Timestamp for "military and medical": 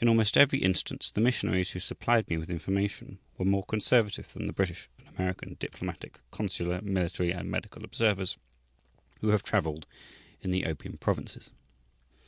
6.82-7.84